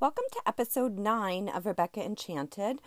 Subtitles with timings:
[0.00, 2.80] Welcome to episode 9 of Rebecca Enchanted.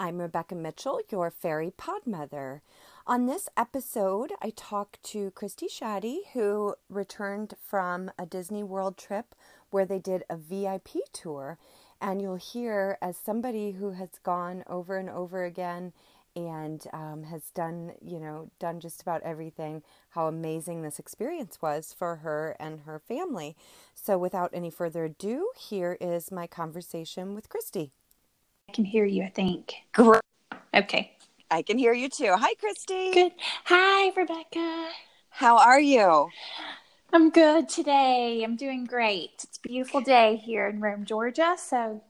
[0.00, 2.62] I'm Rebecca Mitchell, your fairy pod mother.
[3.06, 9.34] On this episode, I talk to Christy Shaddy, who returned from a Disney World trip
[9.68, 11.58] where they did a VIP tour.
[12.00, 15.92] And you'll hear, as somebody who has gone over and over again
[16.34, 21.92] and um, has done, you know, done just about everything, how amazing this experience was
[21.92, 23.54] for her and her family.
[23.94, 27.92] So, without any further ado, here is my conversation with Christy.
[28.70, 29.74] I can hear you, I think.
[29.92, 30.20] Great.
[30.72, 31.16] Okay.
[31.50, 32.32] I can hear you too.
[32.36, 33.10] Hi, Christy.
[33.10, 33.32] Good.
[33.64, 34.90] Hi, Rebecca.
[35.28, 36.28] How are you?
[37.12, 38.44] I'm good today.
[38.44, 39.32] I'm doing great.
[39.42, 41.56] It's a beautiful day here in Rome, Georgia.
[41.58, 42.04] So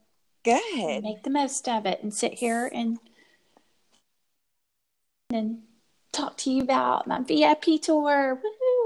[0.44, 1.02] good.
[1.02, 2.98] Make the most of it and sit here and
[5.32, 5.62] and
[6.12, 8.38] talk to you about my VIP tour.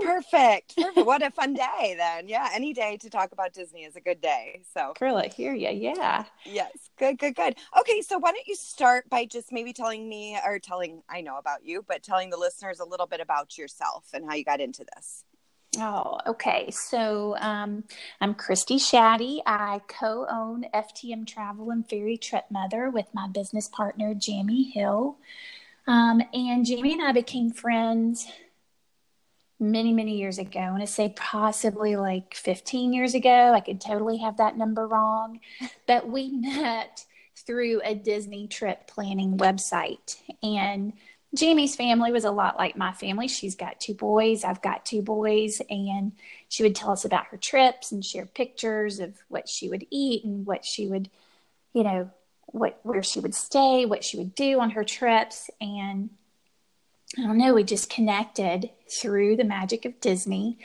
[0.02, 0.76] Perfect.
[0.76, 0.96] Perfect.
[1.06, 2.28] what a fun day then.
[2.28, 4.62] Yeah, any day to talk about Disney is a good day.
[4.72, 5.68] So I hear you.
[5.70, 6.24] Yeah.
[6.44, 6.72] Yes.
[6.98, 7.56] Good, good, good.
[7.78, 11.38] Okay, so why don't you start by just maybe telling me or telling I know
[11.38, 14.60] about you, but telling the listeners a little bit about yourself and how you got
[14.60, 15.24] into this.
[15.78, 16.70] Oh, okay.
[16.70, 17.84] So um,
[18.20, 19.40] I'm Christy Shaddy.
[19.46, 25.16] I co own FTM Travel and Fairy Trip Mother with my business partner, Jamie Hill.
[25.86, 28.26] Um, and Jamie and I became friends
[29.60, 30.76] many, many years ago.
[30.78, 33.52] I say possibly like 15 years ago.
[33.52, 35.40] I could totally have that number wrong.
[35.86, 37.04] But we met
[37.46, 40.16] through a Disney trip planning website.
[40.42, 40.92] And
[41.34, 43.26] Jamie's family was a lot like my family.
[43.26, 46.12] She's got two boys, I've got two boys, and
[46.48, 50.24] she would tell us about her trips and share pictures of what she would eat
[50.24, 51.10] and what she would,
[51.72, 52.10] you know,
[52.46, 56.10] what where she would stay, what she would do on her trips, and
[57.18, 60.58] I don't know, we just connected through the magic of Disney.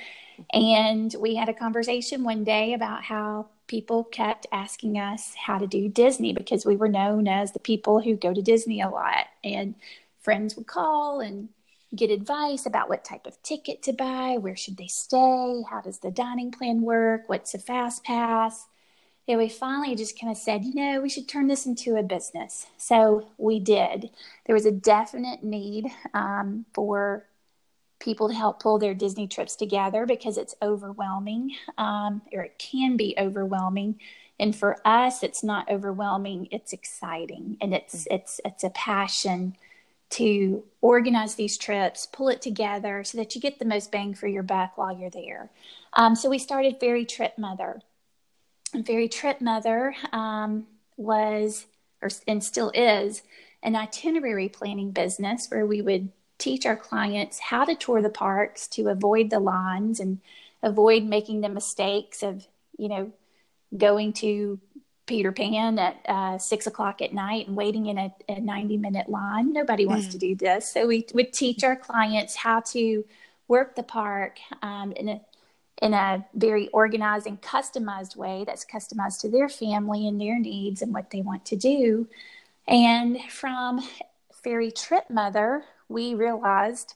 [0.53, 5.67] And we had a conversation one day about how people kept asking us how to
[5.67, 9.27] do Disney because we were known as the people who go to Disney a lot.
[9.43, 9.75] And
[10.21, 11.49] friends would call and
[11.95, 15.99] get advice about what type of ticket to buy, where should they stay, how does
[15.99, 18.67] the dining plan work, what's a fast pass
[19.29, 22.01] yeah, we finally just kind of said, you know, we should turn this into a
[22.01, 22.65] business.
[22.77, 24.09] So we did.
[24.47, 25.85] There was a definite need
[26.15, 27.27] um, for
[27.99, 32.97] people to help pull their Disney trips together because it's overwhelming, um, or it can
[32.97, 33.99] be overwhelming.
[34.39, 38.15] And for us, it's not overwhelming; it's exciting, and it's mm-hmm.
[38.15, 39.55] it's it's a passion
[40.11, 44.25] to organize these trips, pull it together so that you get the most bang for
[44.25, 45.51] your buck while you're there.
[45.93, 47.83] Um, so we started Fairy Trip Mother.
[48.85, 51.65] Fairy Trip Mother um, was,
[52.01, 53.23] or and still is,
[53.63, 58.67] an itinerary planning business where we would teach our clients how to tour the parks
[58.67, 60.19] to avoid the lines and
[60.63, 62.47] avoid making the mistakes of,
[62.77, 63.11] you know,
[63.75, 64.59] going to
[65.05, 69.09] Peter Pan at uh, six o'clock at night and waiting in a, a 90 minute
[69.09, 69.51] line.
[69.51, 70.11] Nobody wants mm.
[70.11, 70.71] to do this.
[70.71, 73.03] So we would teach our clients how to
[73.47, 75.21] work the park um, in a
[75.81, 80.81] in a very organized and customized way that's customized to their family and their needs
[80.81, 82.07] and what they want to do.
[82.67, 83.81] And from
[84.43, 86.95] Fairy Trip Mother, we realized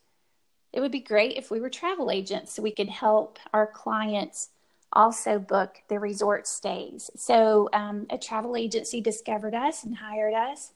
[0.72, 4.50] it would be great if we were travel agents so we could help our clients
[4.92, 7.10] also book their resort stays.
[7.16, 10.72] So um, a travel agency discovered us and hired us.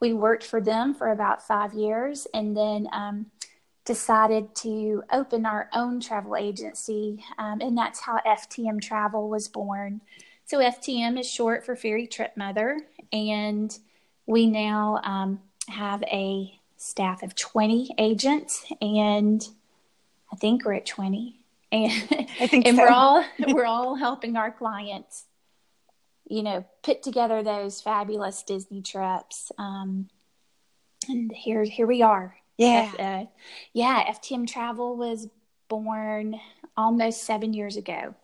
[0.00, 3.26] We worked for them for about five years and then um,
[3.84, 10.00] decided to open our own travel agency, um, and that's how FTM Travel was born.
[10.44, 12.80] So FTM is short for Fairy Trip Mother,
[13.12, 13.76] and
[14.26, 19.46] we now um, have a staff of 20 agents, and
[20.32, 21.38] I think we're at 20.
[21.72, 21.90] And,
[22.38, 22.82] I think and so.
[22.82, 25.24] we're all we're all helping our clients,
[26.28, 29.50] you know, put together those fabulous Disney trips.
[29.56, 30.10] Um,
[31.08, 32.36] and here here we are.
[32.58, 32.92] Yeah.
[32.98, 33.24] Uh,
[33.72, 35.28] yeah, FTM Travel was
[35.68, 36.38] born
[36.76, 38.14] almost seven years ago.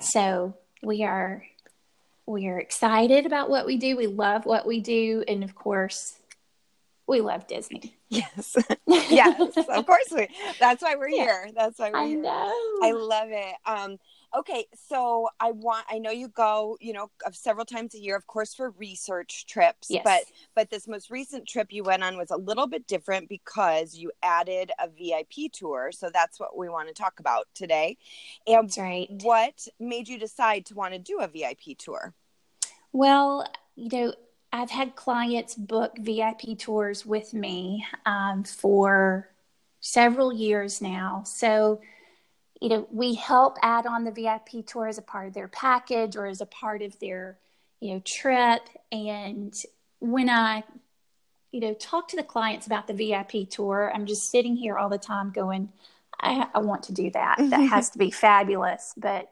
[0.00, 1.44] So we are
[2.26, 3.96] we are excited about what we do.
[3.96, 6.18] We love what we do, and of course,
[7.06, 7.94] we love Disney.
[8.08, 8.56] Yes.
[8.86, 9.56] yes.
[9.68, 10.28] Of course we.
[10.60, 11.22] That's why we're Yeah.
[11.24, 11.50] here.
[11.54, 12.22] That's why we're I here.
[12.22, 12.78] know.
[12.82, 13.54] I love it.
[13.66, 13.98] Um,
[14.36, 18.16] okay, so I want I know you go, you know, of several times a year,
[18.16, 19.88] of course, for research trips.
[19.90, 20.02] Yes.
[20.04, 20.22] But
[20.54, 24.10] but this most recent trip you went on was a little bit different because you
[24.22, 25.90] added a VIP tour.
[25.92, 27.96] So that's what we want to talk about today.
[28.46, 29.08] And That's right.
[29.22, 32.14] what made you decide to want to do a VIP tour?
[32.92, 33.46] Well,
[33.76, 34.14] you know,
[34.52, 39.28] I've had clients book VIP tours with me um, for
[39.80, 41.24] several years now.
[41.26, 41.80] So,
[42.64, 46.16] you know, we help add on the VIP tour as a part of their package
[46.16, 47.36] or as a part of their,
[47.78, 48.62] you know, trip.
[48.90, 49.54] And
[50.00, 50.64] when I,
[51.52, 54.88] you know, talk to the clients about the VIP tour, I'm just sitting here all
[54.88, 55.68] the time going,
[56.18, 57.36] I, I want to do that.
[57.38, 58.94] That has to be fabulous.
[58.96, 59.30] But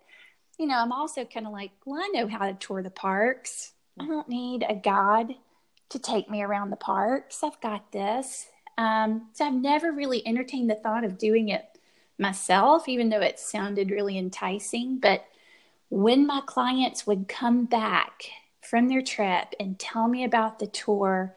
[0.59, 3.73] you know, I'm also kind of like, well, I know how to tour the parks.
[3.99, 5.37] I don't need a guide
[5.89, 7.43] to take me around the parks.
[7.43, 8.47] I've got this.
[8.77, 11.65] Um, so I've never really entertained the thought of doing it
[12.19, 14.99] myself, even though it sounded really enticing.
[14.99, 15.25] But
[15.89, 18.25] when my clients would come back
[18.61, 21.37] from their trip and tell me about the tour,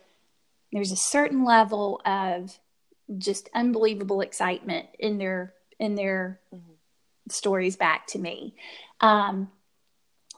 [0.72, 2.58] there's a certain level of
[3.18, 6.40] just unbelievable excitement in their in their
[7.30, 8.56] stories back to me.
[9.02, 9.50] Um,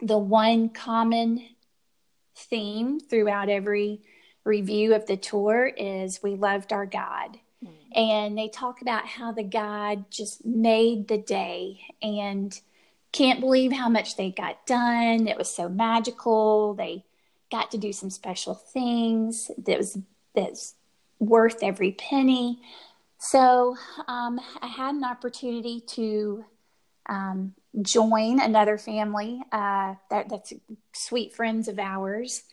[0.01, 1.47] the one common
[2.35, 4.01] theme throughout every
[4.43, 6.85] review of the tour is we loved our
[7.63, 7.69] guide.
[7.95, 12.59] And they talk about how the guide just made the day and
[13.11, 15.27] can't believe how much they got done.
[15.27, 16.73] It was so magical.
[16.73, 17.03] They
[17.51, 19.97] got to do some special things that was
[20.35, 20.75] that's
[21.19, 22.59] worth every penny.
[23.19, 23.75] So
[24.07, 26.45] um, I had an opportunity to
[27.09, 30.53] um, join another family uh, that, that's
[30.93, 32.43] sweet friends of ours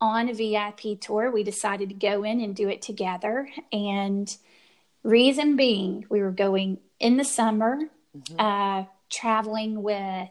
[0.00, 1.30] on a VIP tour.
[1.30, 3.48] We decided to go in and do it together.
[3.72, 4.34] And
[5.02, 7.78] reason being, we were going in the summer,
[8.38, 10.28] uh, traveling with,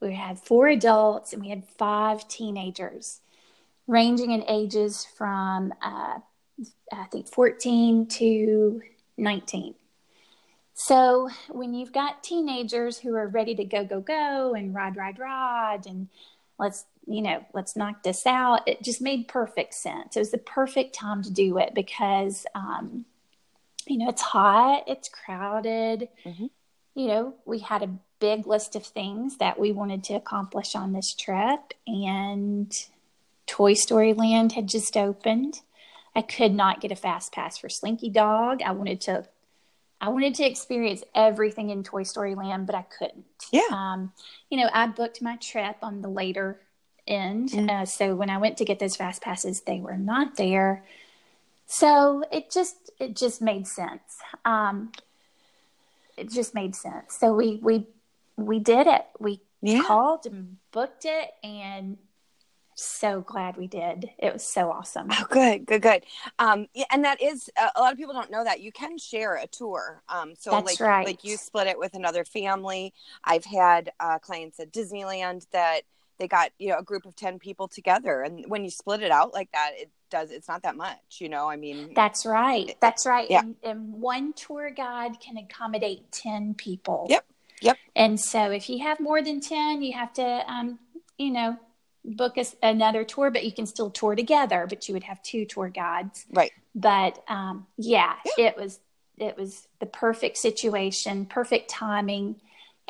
[0.00, 3.20] we had four adults and we had five teenagers,
[3.86, 6.18] ranging in ages from, uh,
[6.92, 8.82] I think, 14 to
[9.16, 9.74] 19.
[10.74, 15.18] So when you've got teenagers who are ready to go, go, go and ride, ride,
[15.18, 16.08] ride, and
[16.56, 20.16] let's, you know, let's knock this out, it just made perfect sense.
[20.16, 23.06] It was the perfect time to do it because, um,
[23.86, 26.08] you know, it's hot, it's crowded.
[26.24, 26.50] Mhm.
[26.94, 30.92] You know, we had a big list of things that we wanted to accomplish on
[30.92, 32.72] this trip, and
[33.46, 35.62] Toy Story Land had just opened.
[36.14, 38.60] I could not get a fast pass for Slinky Dog.
[38.62, 39.28] I wanted to
[40.00, 43.24] I wanted to experience everything in Toy Story Land, but I couldn't.
[43.50, 43.62] Yeah.
[43.72, 44.12] Um,
[44.48, 46.60] you know, I booked my trip on the later
[47.08, 47.50] end.
[47.50, 47.70] Mm.
[47.70, 50.84] Uh, so when I went to get those fast passes, they were not there.
[51.66, 54.18] So it just it just made sense.
[54.44, 54.92] Um,
[56.16, 57.16] it just made sense.
[57.18, 57.86] So we we
[58.36, 59.06] we did it.
[59.18, 59.82] We Yeah.
[59.82, 61.98] called and booked it, and
[62.74, 64.10] so glad we did.
[64.18, 65.08] It was so awesome.
[65.10, 66.04] Oh, good, good, good.
[66.38, 68.98] Um, yeah, and that is uh, a lot of people don't know that you can
[68.98, 70.02] share a tour.
[70.08, 71.04] Um, so That's like, right.
[71.04, 72.94] like you split it with another family.
[73.24, 75.82] I've had uh, clients at Disneyland that
[76.18, 79.10] they got you know a group of ten people together, and when you split it
[79.10, 80.30] out like that, it does.
[80.30, 81.48] It's not that much, you know.
[81.48, 82.76] I mean, That's right.
[82.80, 83.30] That's right.
[83.30, 83.40] Yeah.
[83.40, 87.06] And, and one tour guide can accommodate 10 people.
[87.08, 87.24] Yep.
[87.60, 87.76] Yep.
[87.96, 90.78] And so if you have more than 10, you have to, um,
[91.16, 91.56] you know,
[92.04, 95.44] book us another tour, but you can still tour together, but you would have two
[95.44, 96.24] tour guides.
[96.32, 96.52] right.
[96.74, 98.78] But um, yeah, it was,
[99.16, 102.40] it was the perfect situation, perfect timing.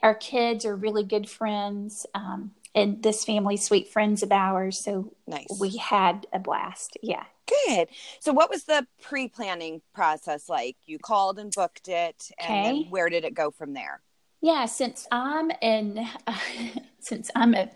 [0.02, 2.06] Our kids are really good friends.
[2.14, 4.78] Um, and this family, sweet friends of ours.
[4.78, 5.46] So Nice.
[5.60, 6.96] we had a blast.
[7.02, 7.24] Yeah.
[7.66, 7.88] Good.
[8.20, 10.76] So, what was the pre-planning process like?
[10.84, 12.86] You called and booked it, and then Okay.
[12.90, 14.02] where did it go from there?
[14.42, 16.06] Yeah, since I'm in,
[17.00, 17.70] since I'm a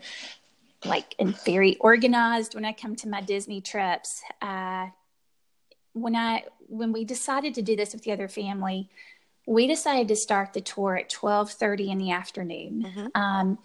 [0.85, 4.21] like and very organized when I come to my Disney trips.
[4.43, 4.89] Uh,
[5.93, 8.89] when I when we decided to do this with the other family,
[9.45, 12.85] we decided to start the tour at twelve thirty in the afternoon.
[12.95, 13.11] Mhm.
[13.15, 13.57] Um,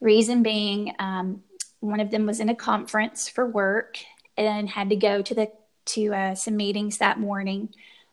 [0.00, 1.42] reason being, um,
[1.80, 3.98] one of them was in a conference for work
[4.36, 5.50] and had to go to the
[5.86, 7.68] to uh, some meetings that morning.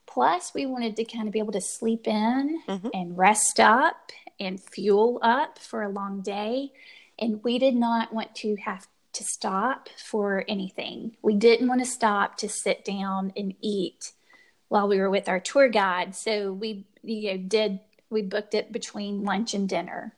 [0.06, 2.88] Plus, we wanted to kind of be able to sleep in mm-hmm.
[2.94, 6.72] and rest up and fuel up for a long day.
[7.18, 11.16] And we did not want to have to stop for anything.
[11.22, 14.12] We didn't want to stop to sit down and eat
[14.70, 16.16] while we were with our tour guide.
[16.16, 17.80] So we you know did
[18.10, 20.14] we booked it between lunch and dinner.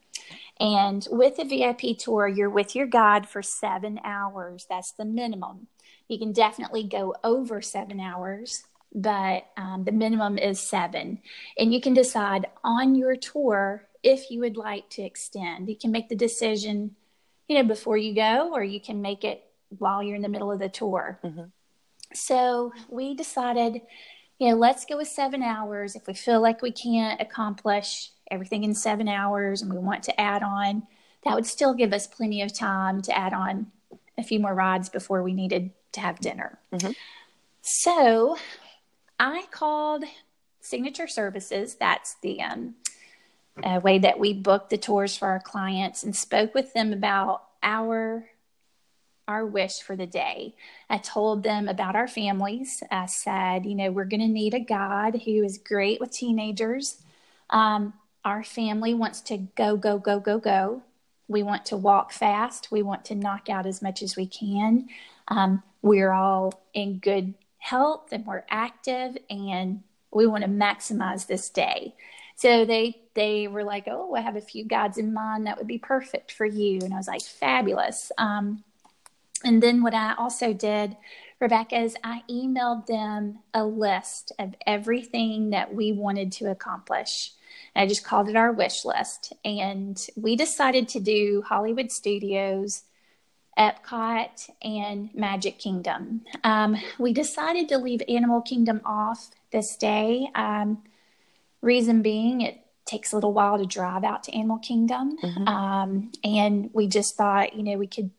[0.60, 4.66] And with a VIP tour, you're with your guide for seven hours.
[4.70, 5.68] That's the minimum.
[6.08, 11.20] You can definitely go over seven hours, but um, the minimum is seven.
[11.58, 15.68] And you can decide on your tour if you would like to extend.
[15.68, 16.96] You can make the decision,
[17.48, 20.52] you know, before you go, or you can make it while you're in the middle
[20.52, 21.20] of the tour.
[21.24, 21.46] Mm-hmm.
[22.14, 23.82] So we decided,
[24.40, 25.96] you know, let's go with seven hours.
[25.96, 30.20] If we feel like we can't accomplish everything in seven hours and we want to
[30.20, 30.84] add on,
[31.24, 33.68] that would still give us plenty of time to add on
[34.18, 36.60] a few more rides before we needed to have dinner.
[36.74, 36.92] Mm-hmm.
[37.62, 38.38] So
[39.20, 40.04] I called
[40.60, 41.76] Signature Services.
[41.76, 42.76] That's the um,
[43.64, 47.44] uh, way that we book the tours for our clients and spoke with them about
[47.64, 48.28] our
[49.28, 50.54] our wish for the day.
[50.90, 52.84] I told them about our families.
[52.92, 57.02] I said, you know, we're going to need a God who is great with teenagers.
[57.50, 60.84] Um, our family wants to go, go, go, go, go.
[61.28, 62.72] We want to walk fast.
[62.72, 64.90] We want to knock out as much as we can.
[65.28, 71.50] Um, we're all in good health and we're active and we want to maximize this
[71.50, 71.96] day.
[72.36, 75.68] So they they were like, "Oh, I have a few gods in mind that would
[75.68, 78.64] be perfect for you," and I was like, "Fabulous." Um,
[79.44, 80.96] and then what I also did,
[81.40, 87.34] Rebecca, is I emailed them a list of everything that we wanted to accomplish.
[87.74, 92.84] And I just called it our wish list, and we decided to do Hollywood Studios
[93.58, 96.22] Epcot, and Magic Kingdom.
[96.44, 100.30] Um, we decided to leave Animal Kingdom off this day.
[100.36, 100.84] Um,
[101.62, 105.18] reason being, it takes a little while to drive out to Animal Kingdom.
[105.18, 105.48] Mm-hmm.
[105.48, 108.12] Um, and we just thought, you know, we could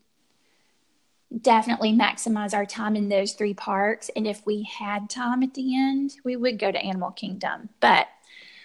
[1.40, 4.10] definitely maximize our time in those three parks.
[4.16, 7.68] And if we had time at the end, we would go to Animal Kingdom.
[7.80, 8.08] But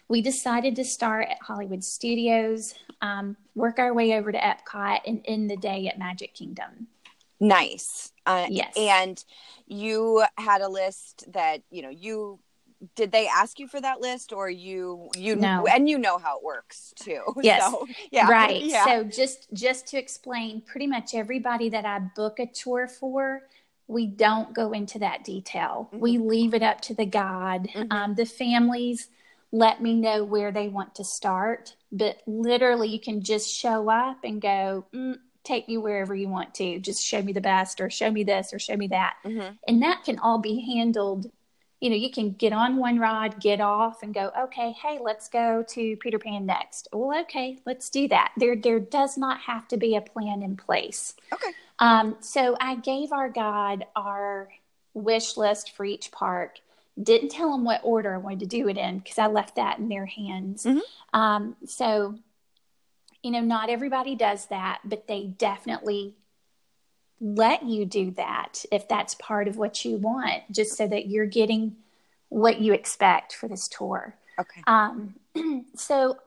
[0.07, 5.21] we decided to start at Hollywood Studios, um, work our way over to Epcot, and
[5.25, 6.87] end the day at Magic Kingdom.
[7.39, 8.11] Nice.
[8.25, 8.73] Uh, yes.
[8.77, 9.23] And
[9.67, 12.39] you had a list that you know you
[12.95, 15.65] did they ask you for that list or you you no.
[15.67, 18.85] and you know how it works too yes so, yeah right yeah.
[18.85, 23.41] so just just to explain pretty much everybody that i book a tour for
[23.87, 25.99] we don't go into that detail mm-hmm.
[25.99, 27.91] we leave it up to the guide mm-hmm.
[27.91, 29.09] um, the families
[29.51, 31.75] let me know where they want to start.
[31.91, 36.53] But literally, you can just show up and go, mm, take me wherever you want
[36.55, 36.79] to.
[36.79, 39.15] Just show me the best, or show me this, or show me that.
[39.25, 39.55] Mm-hmm.
[39.67, 41.29] And that can all be handled.
[41.81, 45.27] You know, you can get on one ride, get off, and go, okay, hey, let's
[45.27, 46.87] go to Peter Pan next.
[46.93, 48.31] Well, okay, let's do that.
[48.37, 51.15] There, there does not have to be a plan in place.
[51.33, 51.51] Okay.
[51.79, 54.49] Um, so I gave our guide our
[54.93, 56.59] wish list for each park
[57.01, 59.79] didn't tell them what order I wanted to do it in because I left that
[59.79, 60.65] in their hands.
[60.65, 61.19] Mm-hmm.
[61.19, 62.15] Um, so,
[63.23, 66.15] you know, not everybody does that, but they definitely
[67.21, 71.25] let you do that if that's part of what you want, just so that you're
[71.25, 71.75] getting
[72.29, 74.15] what you expect for this tour.
[74.39, 74.61] Okay.
[74.65, 75.15] Um,
[75.75, 76.17] so,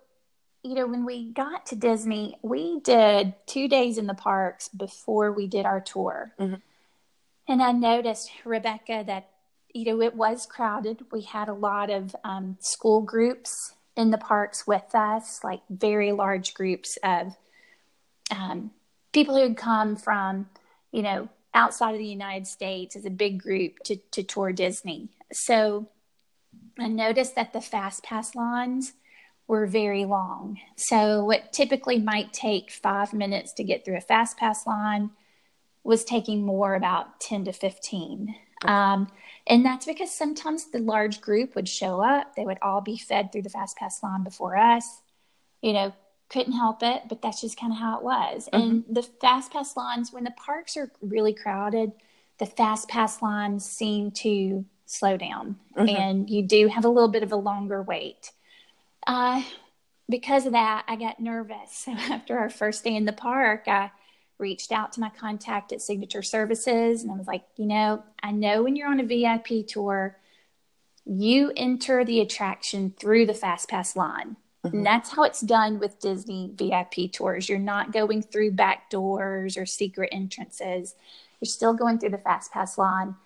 [0.62, 5.32] you know, when we got to Disney, we did two days in the parks before
[5.32, 6.32] we did our tour.
[6.38, 6.54] Mm-hmm.
[7.48, 9.28] And I noticed, Rebecca, that
[9.74, 11.04] you know, it was crowded.
[11.10, 16.12] We had a lot of um, school groups in the parks with us, like very
[16.12, 17.36] large groups of
[18.30, 18.70] um,
[19.12, 20.48] people who had come from,
[20.94, 25.08] you know, outside of the United States as a big group to, to tour Disney.
[25.32, 25.88] So
[26.78, 28.92] I noticed that the fast pass lines
[29.48, 30.60] were very long.
[30.76, 35.10] So what typically might take five minutes to get through a fast pass line
[35.82, 38.32] was taking more about 10 to 15.
[38.64, 39.08] Um,
[39.48, 42.36] and that's because sometimes the large group would show up.
[42.36, 45.02] They would all be fed through the Fast Pass line before us.
[45.60, 45.92] You know,
[46.28, 48.48] couldn't help it, but that's just kind of how it was.
[48.52, 48.60] Mm-hmm.
[48.60, 51.92] And the Fast Pass lines, when the parks are really crowded,
[52.38, 55.56] the Fast Pass lines seem to slow down.
[55.76, 55.96] Mm-hmm.
[55.96, 58.32] And you do have a little bit of a longer wait.
[59.06, 59.42] Uh,
[60.08, 61.54] because of that, I got nervous.
[61.84, 63.90] So after our first day in the park, I
[64.38, 68.32] reached out to my contact at Signature Services and I was like, you know, I
[68.32, 70.18] know when you're on a VIP tour,
[71.04, 74.36] you enter the attraction through the Fast Pass line.
[74.64, 74.76] Mm-hmm.
[74.78, 77.48] And that's how it's done with Disney VIP tours.
[77.48, 80.94] You're not going through back doors or secret entrances.
[81.40, 83.16] You're still going through the fast pass line.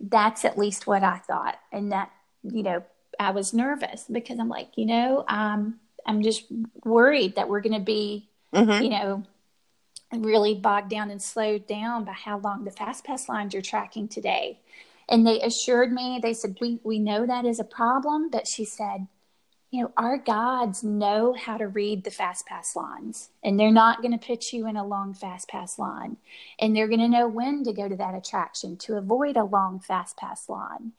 [0.00, 1.58] That's at least what I thought.
[1.72, 2.12] And that,
[2.44, 2.84] you know,
[3.18, 6.44] I was nervous because I'm like, you know, um, I'm just
[6.84, 8.82] worried that we're going to be, mm-hmm.
[8.82, 9.24] you know,
[10.12, 14.06] really bogged down and slowed down by how long the fast pass lines are tracking
[14.06, 14.60] today.
[15.08, 18.64] And they assured me, they said, we, we know that is a problem, but she
[18.64, 19.08] said,
[19.70, 24.00] you know, our guides know how to read the fast pass lines, and they're not
[24.00, 26.16] going to put you in a long fast pass line.
[26.58, 29.78] And they're going to know when to go to that attraction to avoid a long
[29.80, 30.92] fast pass line.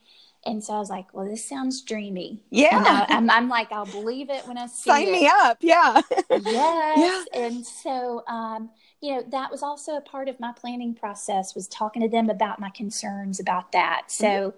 [0.45, 2.43] And so I was like, well, this sounds dreamy.
[2.49, 3.05] Yeah.
[3.09, 5.11] I, am I'm, I'm like, I'll believe it when I see Sign it.
[5.11, 5.57] me up.
[5.61, 6.01] Yeah.
[6.29, 7.25] yes.
[7.33, 7.41] Yeah.
[7.41, 8.69] And so, um,
[9.01, 12.29] you know, that was also a part of my planning process was talking to them
[12.29, 14.03] about my concerns about that.
[14.07, 14.57] So, mm-hmm.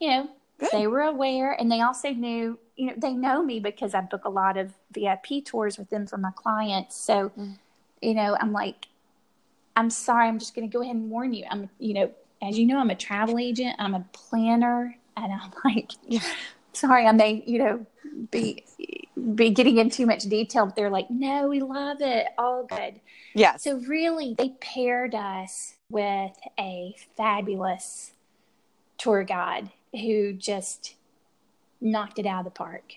[0.00, 0.70] you know, Good.
[0.72, 4.24] they were aware and they also knew you know, they know me because I book
[4.24, 6.96] a lot of VIP tours with them for my clients.
[6.96, 7.58] So, mm.
[8.00, 8.86] you know, I'm like,
[9.76, 11.44] I'm sorry, I'm just going to go ahead and warn you.
[11.50, 12.10] I'm, you know,
[12.40, 15.90] as you know, I'm a travel agent, I'm a planner, and I'm like,
[16.72, 17.86] sorry, I may, you know,
[18.30, 18.64] be
[19.34, 20.66] be getting in too much detail.
[20.66, 23.00] But they're like, no, we love it, all good.
[23.34, 23.56] Yeah.
[23.56, 28.12] So really, they paired us with a fabulous
[28.98, 30.96] tour guide who just
[31.80, 32.94] knocked it out of the park.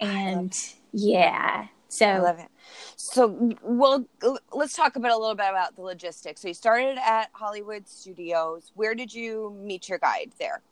[0.00, 0.56] And
[0.92, 2.48] yeah, so I love it.
[2.96, 4.06] So, well,
[4.52, 6.40] let's talk about a little bit about the logistics.
[6.40, 8.72] So, you started at Hollywood Studios.
[8.74, 10.62] Where did you meet your guide there?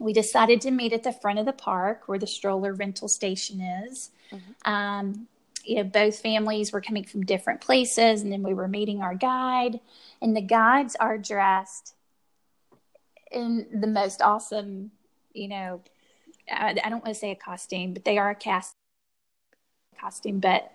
[0.00, 3.60] We decided to meet at the front of the park where the stroller rental station
[3.60, 4.10] is.
[4.32, 4.72] Mm-hmm.
[4.72, 5.28] Um,
[5.64, 9.14] you know, both families were coming from different places, and then we were meeting our
[9.14, 9.80] guide.
[10.20, 11.94] And the guides are dressed
[13.30, 14.90] in the most awesome,
[15.34, 15.80] you know,
[16.50, 18.74] I, I don't want to say a costume, but they are a cast
[20.00, 20.72] costume, but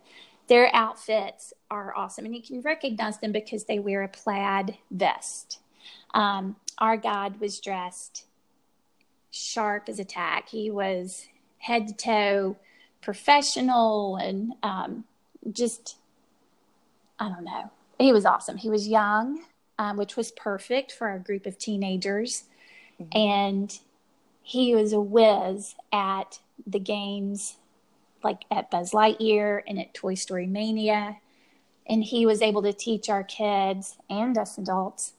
[0.48, 2.26] their outfits are awesome.
[2.26, 5.60] And you can recognize them because they wear a plaid vest.
[6.14, 8.26] Um, our guide was dressed
[9.32, 10.50] sharp as a tack.
[10.50, 11.28] He was
[11.60, 12.58] head to toe
[13.02, 15.04] professional and um,
[15.52, 15.98] just,
[17.20, 17.72] I don't know.
[18.00, 18.58] He was awesome.
[18.58, 19.44] He was young,
[19.80, 22.46] um, which was perfect for a group of teenagers.
[23.02, 23.18] Mm-hmm.
[23.18, 23.80] And
[24.48, 27.58] he was a whiz at the games,
[28.24, 31.18] like at Buzz Lightyear and at Toy Story Mania.
[31.86, 35.12] And he was able to teach our kids and us adults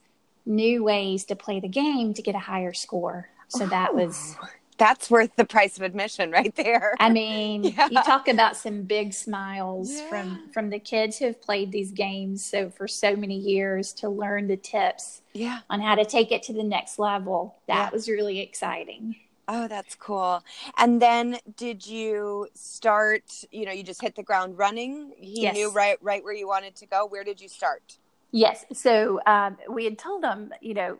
[0.46, 3.28] new ways to play the game to get a higher score.
[3.48, 3.96] So that oh.
[3.96, 4.34] was
[4.78, 6.94] that's worth the price of admission right there.
[6.98, 7.88] I mean, yeah.
[7.90, 10.08] you talk about some big smiles yeah.
[10.08, 14.08] from from the kids who have played these games so for so many years to
[14.08, 15.60] learn the tips yeah.
[15.68, 17.56] on how to take it to the next level.
[17.66, 17.90] That yeah.
[17.90, 19.16] was really exciting.
[19.50, 20.44] Oh, that's cool.
[20.76, 25.12] And then did you start, you know, you just hit the ground running?
[25.16, 25.54] He yes.
[25.54, 27.06] knew right right where you wanted to go.
[27.06, 27.96] Where did you start?
[28.30, 28.66] Yes.
[28.74, 30.98] So um, we had told him, you know,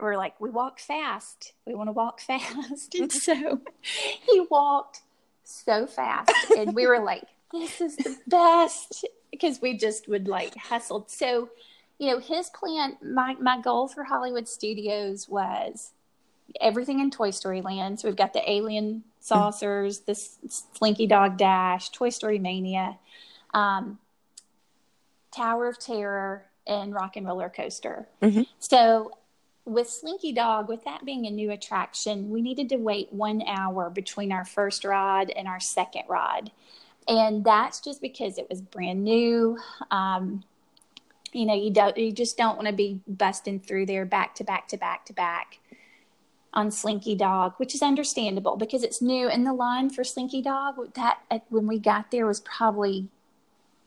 [0.00, 1.52] we're like, we walk fast.
[1.66, 2.94] We want to walk fast.
[2.98, 3.60] and so
[4.00, 5.02] he walked
[5.44, 6.32] so fast.
[6.56, 11.06] And we were like, this is the best because we just would like hustle.
[11.08, 11.50] So,
[11.98, 15.92] you know, his plan, my, my goal for Hollywood Studios was
[16.60, 18.00] everything in Toy Story Land.
[18.00, 22.98] So we've got the alien saucers, the Slinky Dog Dash, Toy Story Mania,
[23.52, 23.98] um,
[25.34, 28.08] Tower of Terror, and Rock and Roller Coaster.
[28.22, 28.42] Mm-hmm.
[28.58, 29.12] So
[29.68, 33.90] with Slinky Dog, with that being a new attraction, we needed to wait one hour
[33.90, 36.50] between our first ride and our second ride.
[37.06, 39.58] And that's just because it was brand new.
[39.90, 40.44] Um,
[41.32, 44.44] you know, you don't, you just don't want to be busting through there back to
[44.44, 45.58] back to back to back
[46.54, 49.28] on Slinky Dog, which is understandable because it's new.
[49.28, 53.08] And the line for Slinky Dog, that when we got there was probably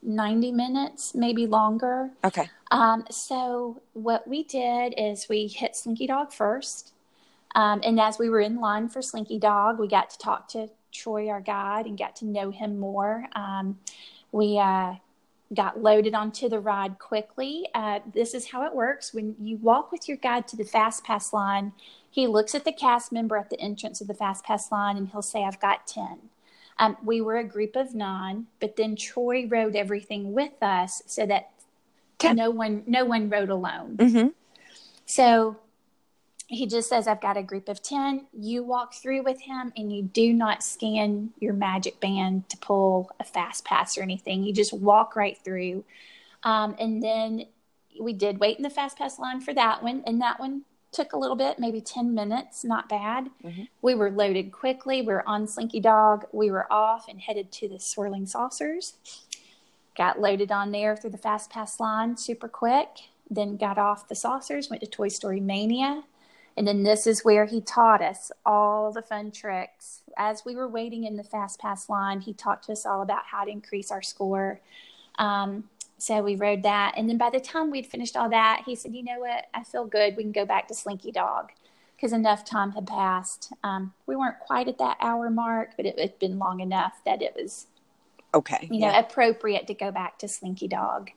[0.03, 2.11] 90 minutes, maybe longer.
[2.23, 2.49] Okay.
[2.71, 6.93] Um, so what we did is we hit Slinky Dog first.
[7.53, 10.69] Um, and as we were in line for Slinky Dog, we got to talk to
[10.91, 13.25] Troy, our guide, and got to know him more.
[13.35, 13.79] Um,
[14.31, 14.95] we uh,
[15.53, 17.67] got loaded onto the ride quickly.
[17.73, 19.13] Uh, this is how it works.
[19.13, 21.73] When you walk with your guide to the Fast Pass line,
[22.09, 25.09] he looks at the cast member at the entrance of the Fast Pass line and
[25.09, 26.19] he'll say, I've got 10.
[26.79, 31.25] Um, we were a group of nine, but then Troy rode everything with us so
[31.25, 31.51] that
[32.23, 33.97] no one no one rode alone.
[33.97, 34.27] Mm-hmm.
[35.05, 35.57] So
[36.51, 38.27] he just says, I've got a group of 10.
[38.33, 43.09] You walk through with him and you do not scan your magic band to pull
[43.21, 44.43] a fast pass or anything.
[44.43, 45.85] You just walk right through.
[46.43, 47.45] Um, and then
[48.01, 50.03] we did wait in the fast pass line for that one.
[50.05, 53.29] And that one took a little bit, maybe 10 minutes, not bad.
[53.45, 53.63] Mm-hmm.
[53.81, 55.01] We were loaded quickly.
[55.01, 56.25] We were on Slinky Dog.
[56.33, 58.95] We were off and headed to the swirling saucers.
[59.95, 62.87] Got loaded on there through the Fast Pass line super quick.
[63.29, 66.03] Then got off the saucers, went to Toy Story Mania.
[66.57, 70.01] And then this is where he taught us all the fun tricks.
[70.17, 73.25] As we were waiting in the Fast Pass line, he talked to us all about
[73.25, 74.59] how to increase our score.
[75.17, 75.65] Um,
[75.97, 76.95] so we rode that.
[76.97, 79.45] And then by the time we'd finished all that, he said, You know what?
[79.53, 80.17] I feel good.
[80.17, 81.51] We can go back to Slinky Dog
[81.95, 83.53] because enough time had passed.
[83.63, 87.21] Um, we weren't quite at that hour mark, but it had been long enough that
[87.21, 87.67] it was
[88.33, 91.09] okay, you know, appropriate to go back to Slinky Dog.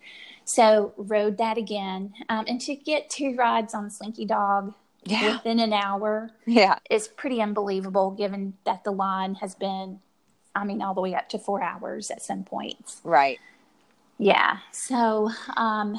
[0.44, 4.74] So rode that again, um, and to get two rides on Slinky Dog
[5.04, 5.36] yeah.
[5.36, 8.10] within an hour, yeah, is pretty unbelievable.
[8.10, 10.00] Given that the line has been,
[10.54, 13.38] I mean, all the way up to four hours at some points, right?
[14.18, 14.58] Yeah.
[14.70, 15.98] So um,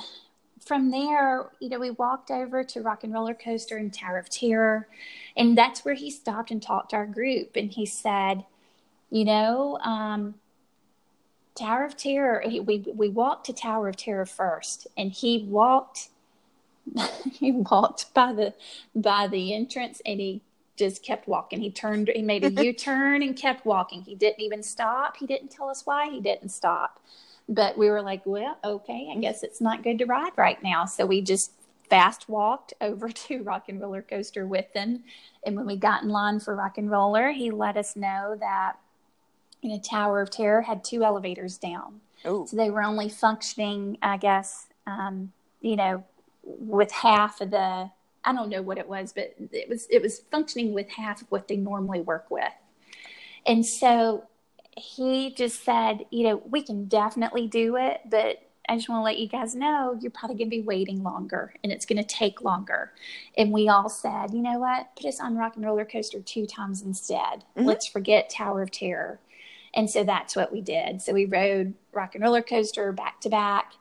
[0.65, 4.30] from there, you know, we walked over to Rock and Roller Coaster and Tower of
[4.30, 4.88] Terror.
[5.38, 7.56] And that's where he stopped and talked to our group.
[7.56, 8.45] And he said,
[9.12, 10.36] you know, um,
[11.56, 14.88] Tower of Terror, he, we, we walked to Tower of Terror first.
[14.98, 16.10] And he walked.
[17.32, 18.54] he walked by the
[18.94, 20.41] by the entrance and he
[20.76, 21.62] just kept walking.
[21.62, 24.04] He turned, he made a U turn and kept walking.
[24.04, 25.18] He didn't even stop.
[25.18, 27.02] He didn't tell us why he didn't stop.
[27.48, 30.86] But we were like, well, okay, I guess it's not good to ride right now.
[30.86, 31.52] So we just
[31.89, 35.04] fast walked over to Rock and Roller Coaster with him.
[35.46, 38.78] And when we got in line for Rock and Roller, he let us know that
[39.62, 42.02] you know, Tower of Terror had two elevators down.
[42.28, 42.46] Ooh.
[42.48, 46.04] So they were only functioning, I guess, um, you know,
[46.44, 47.89] with half of the
[48.28, 51.32] I don't know what it was, but it was it was functioning with half of
[51.32, 52.52] what they normally work with.
[53.46, 54.26] And so
[54.76, 59.04] he just said, you know, we can definitely do it, but I just want to
[59.04, 62.04] let you guys know you're probably going to be waiting longer and it's going to
[62.04, 62.91] take longer.
[63.38, 64.89] And we all said, you know what?
[64.96, 67.44] Put us on Rock and Roller Coaster two times instead.
[67.56, 67.65] Mm-hmm.
[67.65, 69.20] Let's forget Tower of Terror.
[69.76, 71.02] And so that's what we did.
[71.02, 73.74] So we rode Rock and Roller Coaster back to back.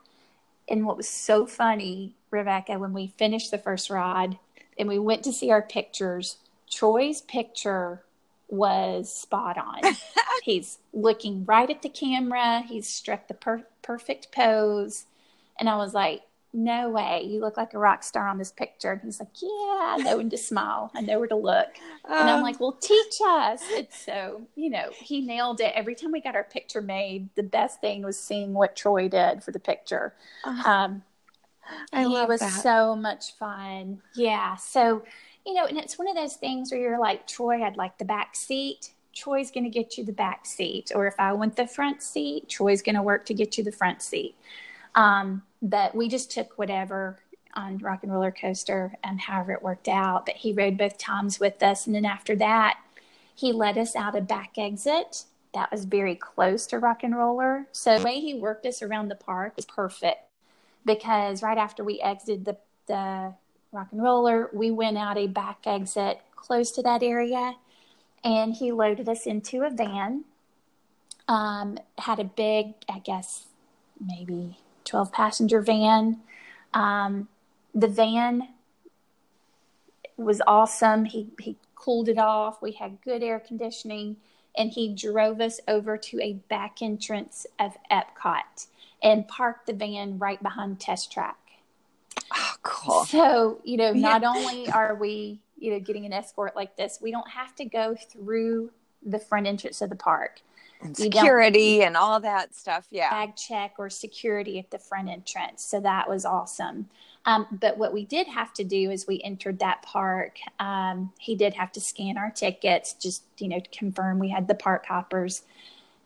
[0.67, 4.37] And what was so funny, Rebecca, when we finished the first ride
[4.77, 6.37] and we went to see our pictures,
[6.69, 8.03] Troy's picture
[8.49, 9.93] was spot on.
[10.43, 12.61] he's looking right at the camera.
[12.67, 15.05] He's struck the per- perfect pose.
[15.59, 16.23] And I was like,
[16.55, 17.23] no way.
[17.25, 18.93] You look like a rock star on this picture.
[18.93, 20.89] And he's like, yeah, I know when to smile.
[20.95, 21.67] I know where to look.
[22.05, 22.41] and I'm um.
[22.41, 23.61] like, well, teach us.
[23.71, 25.73] It's so, you know, he nailed it.
[25.75, 29.43] Every time we got our picture made, the best thing was seeing what Troy did
[29.43, 30.13] for the picture.
[30.45, 31.03] Uh, um,
[31.91, 32.61] I he was that.
[32.61, 34.01] so much fun.
[34.15, 34.55] Yeah.
[34.55, 35.03] So,
[35.45, 38.05] you know, and it's one of those things where you're like, Troy, I'd like the
[38.05, 38.91] back seat.
[39.13, 40.91] Troy's going to get you the back seat.
[40.95, 43.71] Or if I want the front seat, Troy's going to work to get you the
[43.71, 44.35] front seat.
[44.95, 47.19] Um, but we just took whatever
[47.53, 50.25] on Rock and Roller Coaster and however it worked out.
[50.25, 51.85] But he rode both times with us.
[51.85, 52.79] And then after that,
[53.33, 55.23] he led us out a back exit
[55.53, 57.67] that was very close to Rock and Roller.
[57.71, 60.19] So the way he worked us around the park was perfect
[60.85, 63.33] because right after we exited the, the
[63.75, 64.49] rock and roller.
[64.53, 67.55] We went out a back exit close to that area,
[68.23, 70.23] and he loaded us into a van.
[71.27, 73.45] Um, had a big, I guess,
[73.99, 76.21] maybe 12 passenger van.
[76.73, 77.27] Um,
[77.73, 78.49] the van
[80.17, 81.05] was awesome.
[81.05, 82.61] He, he cooled it off.
[82.61, 84.17] We had good air conditioning,
[84.57, 88.67] and he drove us over to a back entrance of Epcot
[89.03, 91.37] and parked the van right behind Test Track.
[92.33, 93.05] Oh, cool.
[93.05, 97.11] So, you know, not only are we, you know, getting an escort like this, we
[97.11, 98.71] don't have to go through
[99.05, 100.41] the front entrance of the park.
[100.85, 102.87] And security and all that stuff.
[102.91, 103.09] Yeah.
[103.09, 105.65] Bag check or security at the front entrance.
[105.65, 106.89] So that was awesome.
[107.25, 111.35] Um, but what we did have to do as we entered that park, um, he
[111.35, 114.85] did have to scan our tickets, just, you know, to confirm we had the park
[114.85, 115.41] hoppers.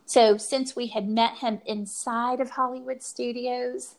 [0.05, 3.95] So since we had met him inside of Hollywood Studios,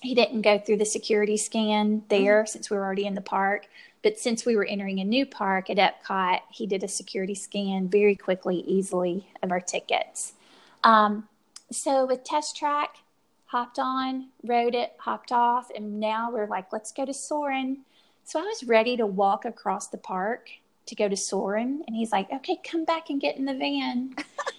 [0.00, 2.48] he didn't go through the security scan there mm-hmm.
[2.48, 3.66] since we were already in the park.
[4.04, 7.88] But since we were entering a new park at Epcot, he did a security scan
[7.88, 10.34] very quickly, easily of our tickets.
[10.84, 11.26] Um,
[11.72, 12.98] so with Test Track,
[13.46, 17.78] hopped on, rode it, hopped off, and now we're like, let's go to Soarin'.
[18.24, 20.50] So I was ready to walk across the park
[20.86, 24.14] to go to Soarin', and he's like, okay, come back and get in the van.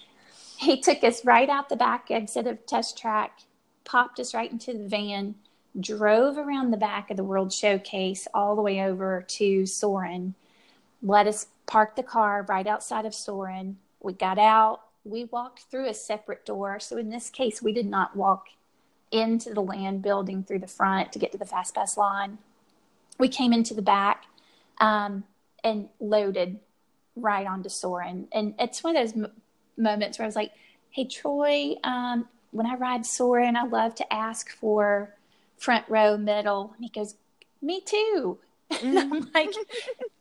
[0.58, 3.38] he took us right out the back exit of Test Track
[3.86, 5.36] popped us right into the van,
[5.80, 10.34] drove around the back of the World Showcase all the way over to Soarin',
[11.02, 13.78] let us park the car right outside of Soarin'.
[14.00, 16.80] We got out, we walked through a separate door.
[16.80, 18.46] So in this case, we did not walk
[19.12, 22.38] into the land building through the front to get to the Fast Pass line.
[23.18, 24.24] we came into the back
[24.78, 25.24] um,
[25.64, 26.58] and loaded
[27.14, 28.28] right onto Soarin'.
[28.32, 29.32] And it's one of those m-
[29.76, 30.52] moments where I was like,
[30.90, 35.14] hey, Troy, um, when I ride Soarin', I love to ask for
[35.58, 36.72] front row, middle.
[36.74, 37.16] And he goes,
[37.62, 38.38] me too.
[38.82, 39.28] And I'm mm-hmm.
[39.32, 39.54] like,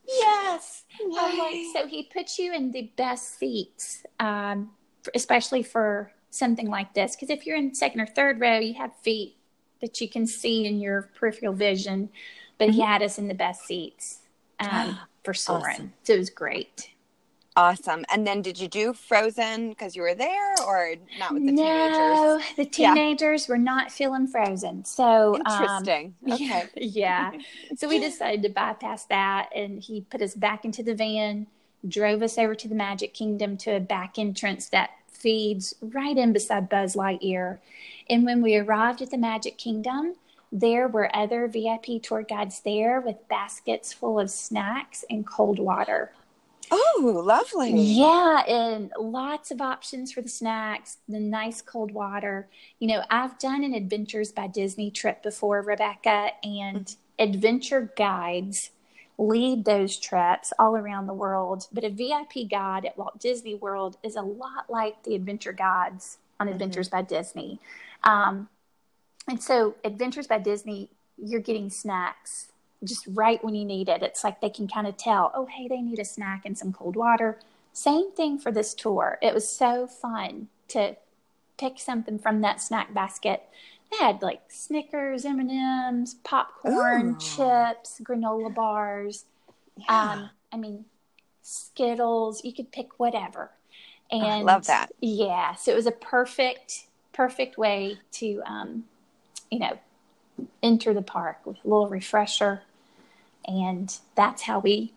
[0.08, 0.84] yes.
[1.02, 4.70] I'm like, so he puts you in the best seats, um,
[5.16, 7.16] especially for something like this.
[7.16, 9.36] Because if you're in second or third row, you have feet
[9.82, 12.10] that you can see in your peripheral vision.
[12.60, 12.76] But mm-hmm.
[12.76, 14.20] he had us in the best seats
[14.60, 15.72] um, for Soarin'.
[15.72, 15.94] Awesome.
[16.04, 16.92] So it was great.
[17.58, 18.04] Awesome.
[18.10, 21.64] And then did you do Frozen because you were there or not with the no,
[21.64, 21.98] teenagers?
[21.98, 23.54] No, the teenagers yeah.
[23.54, 24.84] were not feeling Frozen.
[24.84, 26.16] So um, interesting.
[26.26, 26.68] Um, okay.
[26.76, 27.32] Yeah.
[27.78, 31.48] so we decided to bypass that and he put us back into the van,
[31.88, 36.34] drove us over to the Magic Kingdom to a back entrance that feeds right in
[36.34, 37.60] beside Buzz Lightyear.
[38.10, 40.16] And when we arrived at the Magic Kingdom,
[40.52, 46.12] there were other VIP tour guides there with baskets full of snacks and cold water.
[46.72, 47.72] Oh, lovely.
[47.74, 52.48] Yeah, and lots of options for the snacks, the nice cold water.
[52.80, 57.24] You know, I've done an Adventures by Disney trip before, Rebecca, and mm-hmm.
[57.24, 58.72] adventure guides
[59.18, 61.68] lead those trips all around the world.
[61.72, 66.18] But a VIP guide at Walt Disney World is a lot like the adventure guides
[66.40, 66.54] on mm-hmm.
[66.54, 67.60] Adventures by Disney.
[68.04, 68.50] Um,
[69.28, 72.52] and so, Adventures by Disney, you're getting snacks
[72.84, 74.04] just right when you need it.
[74.04, 76.74] It's like they can kind of tell, oh, hey, they need a snack and some
[76.74, 77.40] cold water.
[77.74, 79.18] Same thing for this tour.
[79.22, 80.96] It was so fun to
[81.58, 83.44] pick something from that snack basket.
[83.92, 87.18] They had like Snickers, M and M's, popcorn, Ooh.
[87.20, 89.26] chips, granola bars.
[89.78, 90.12] Yeah.
[90.12, 90.86] Um, I mean,
[91.42, 92.44] Skittles.
[92.44, 93.52] You could pick whatever.
[94.12, 94.92] And oh, I love that.
[95.02, 98.86] Yeah, so it was a perfect, perfect way to, um,
[99.52, 99.78] you know,
[100.62, 102.64] enter the park with a little refresher.
[103.48, 104.94] And that's how we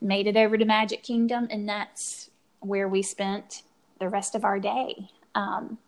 [0.00, 1.48] made it over to Magic Kingdom.
[1.50, 3.62] And that's where we spent
[3.98, 5.10] the rest of our day.
[5.34, 5.78] Um,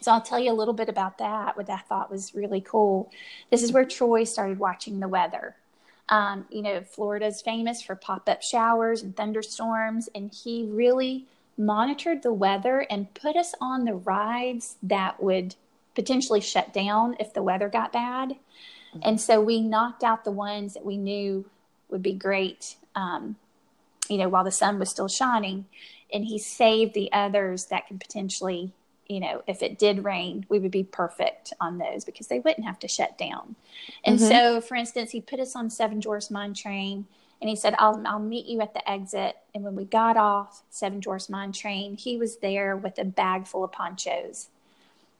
[0.00, 3.10] so I'll tell you a little bit about that, what I thought was really cool.
[3.50, 5.54] This is where Troy started watching the weather.
[6.08, 12.22] Um, you know, Florida's famous for pop up showers and thunderstorms, and he really monitored
[12.22, 15.54] the weather and put us on the rides that would
[15.94, 18.30] potentially shut down if the weather got bad.
[18.30, 19.00] Mm-hmm.
[19.02, 21.44] And so we knocked out the ones that we knew
[21.88, 23.36] would be great, um,
[24.08, 25.66] you know, while the sun was still shining.
[26.12, 28.72] And he saved the others that could potentially,
[29.06, 32.66] you know, if it did rain, we would be perfect on those because they wouldn't
[32.66, 33.56] have to shut down.
[34.04, 34.28] And mm-hmm.
[34.28, 37.06] so, for instance, he put us on Seven Dwarfs Mine Train
[37.40, 39.36] and he said, I'll, I'll meet you at the exit.
[39.54, 43.46] And when we got off Seven Dwarfs Mine Train, he was there with a bag
[43.46, 44.48] full of ponchos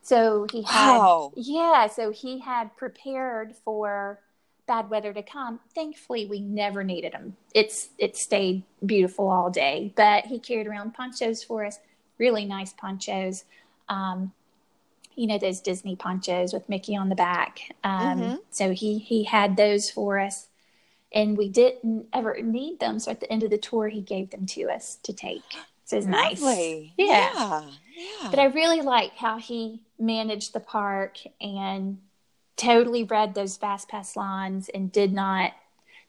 [0.03, 1.31] so he had, wow.
[1.35, 4.19] yeah, so he had prepared for
[4.67, 5.61] bad weather to come.
[5.73, 7.37] Thankfully, we never needed them.
[7.53, 11.79] It's it stayed beautiful all day, but he carried around ponchos for us,
[12.17, 13.45] really nice ponchos.
[13.87, 14.33] Um,
[15.15, 17.59] you know those Disney ponchos with Mickey on the back.
[17.83, 18.35] Um, mm-hmm.
[18.51, 20.47] So he he had those for us,
[21.13, 22.99] and we didn't ever need them.
[22.99, 25.43] So at the end of the tour, he gave them to us to take.
[25.85, 26.41] So it's nice.
[26.41, 26.85] Yeah.
[26.97, 27.69] yeah.
[27.95, 28.29] Yeah.
[28.29, 31.99] But I really like how he managed the park and
[32.57, 35.53] totally read those fast pass lines and did not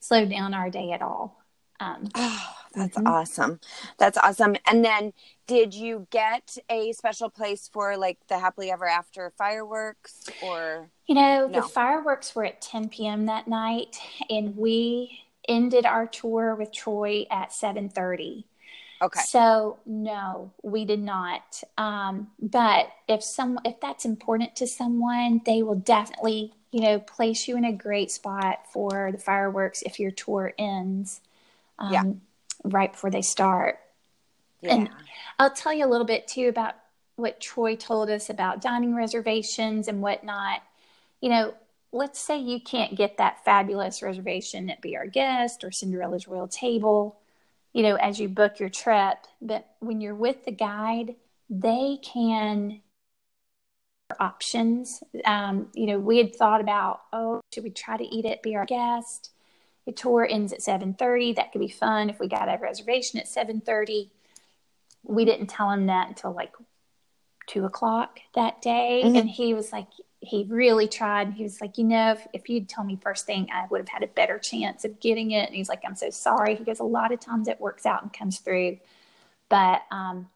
[0.00, 1.40] slow down our day at all.
[1.80, 3.06] Um, oh, that's mm-hmm.
[3.06, 3.60] awesome.
[3.98, 4.56] That's awesome.
[4.66, 5.12] And then
[5.46, 11.14] did you get a special place for like the happily ever after fireworks or you
[11.14, 11.60] know no?
[11.60, 13.98] the fireworks were at 10 p.m that night
[14.30, 18.44] and we ended our tour with troy at 7.30
[19.04, 19.20] Okay.
[19.20, 21.62] So no, we did not.
[21.76, 27.46] Um, but if some if that's important to someone, they will definitely you know place
[27.46, 31.20] you in a great spot for the fireworks if your tour ends.
[31.78, 32.04] Um, yeah.
[32.64, 33.78] Right before they start.
[34.62, 34.74] Yeah.
[34.74, 34.90] And
[35.38, 36.74] I'll tell you a little bit too about
[37.16, 40.62] what Troy told us about dining reservations and whatnot.
[41.20, 41.54] You know,
[41.92, 46.48] let's say you can't get that fabulous reservation at Be Our Guest or Cinderella's Royal
[46.48, 47.18] Table
[47.74, 49.18] you know, as you book your trip.
[49.42, 51.16] But when you're with the guide,
[51.50, 52.80] they can
[54.18, 55.02] options.
[55.24, 58.56] Um, you know, we had thought about, oh, should we try to eat it, be
[58.56, 59.30] our guest?
[59.86, 61.36] The tour ends at 7.30.
[61.36, 64.10] That could be fun if we got a reservation at 7.30.
[65.02, 66.54] We didn't tell him that until like
[67.48, 69.02] 2 o'clock that day.
[69.04, 69.16] Mm-hmm.
[69.16, 69.88] And he was like,
[70.26, 71.32] he really tried.
[71.32, 73.88] He was like, you know, if, if you'd told me first thing, I would have
[73.88, 75.46] had a better chance of getting it.
[75.46, 76.54] And he's like, I'm so sorry.
[76.54, 78.78] He goes, a lot of times it works out and comes through,
[79.48, 80.28] but um,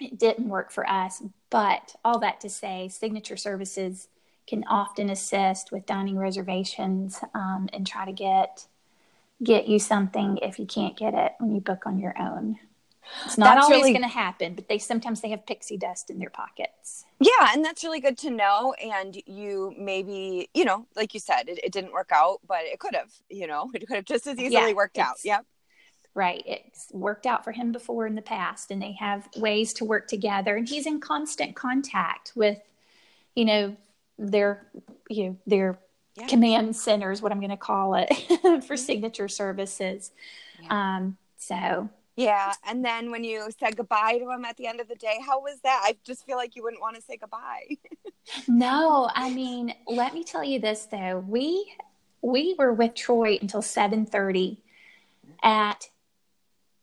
[0.00, 1.22] it didn't work for us.
[1.50, 4.08] But all that to say, signature services
[4.46, 8.66] can often assist with dining reservations um, and try to get
[9.42, 12.58] get you something if you can't get it when you book on your own.
[13.24, 13.92] It's not that's always really...
[13.92, 17.04] going to happen, but they sometimes they have pixie dust in their pockets.
[17.20, 18.74] Yeah, and that's really good to know.
[18.74, 22.78] And you maybe, you know, like you said, it, it didn't work out, but it
[22.78, 23.10] could have.
[23.28, 25.16] You know, it could have just as easily yeah, worked out.
[25.24, 25.44] Yep.
[26.14, 26.42] Right.
[26.46, 30.08] It's worked out for him before in the past, and they have ways to work
[30.08, 30.56] together.
[30.56, 32.58] And he's in constant contact with,
[33.36, 33.76] you know,
[34.18, 34.66] their,
[35.08, 35.78] you know, their
[36.16, 36.26] yeah.
[36.26, 40.10] command centers, what I'm going to call it, for signature services.
[40.60, 40.96] Yeah.
[40.96, 42.52] Um, so yeah.
[42.66, 45.40] And then when you said goodbye to him at the end of the day, how
[45.40, 45.82] was that?
[45.84, 47.76] I just feel like you wouldn't want to say goodbye.
[48.48, 51.24] no, I mean, let me tell you this though.
[51.28, 51.72] We
[52.20, 54.56] we were with Troy until 7:30.
[55.44, 55.90] At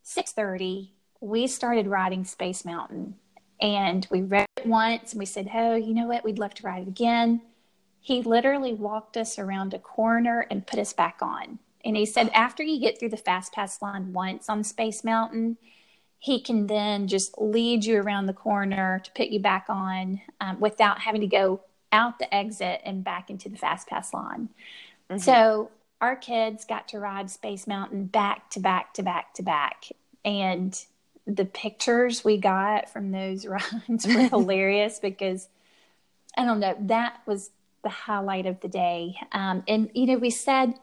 [0.05, 3.15] 6:30, we started riding Space Mountain.
[3.59, 6.23] And we read it once and we said, "Oh, you know what?
[6.23, 7.41] We'd love to ride it again."
[7.99, 11.59] He literally walked us around a corner and put us back on.
[11.85, 15.57] And he said after you get through the fast pass line once on Space Mountain,
[16.17, 20.59] he can then just lead you around the corner to put you back on um,
[20.59, 24.49] without having to go out the exit and back into the fast pass line.
[25.09, 25.19] Mm-hmm.
[25.19, 25.69] So
[26.01, 29.85] our kids got to ride Space Mountain back to back to back to back.
[30.25, 30.77] And
[31.27, 35.47] the pictures we got from those rides were hilarious because
[36.35, 37.51] I don't know, that was
[37.83, 39.15] the highlight of the day.
[39.31, 40.73] Um, and, you know, we said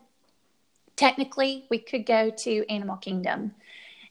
[1.02, 3.52] technically we could go to Animal Kingdom.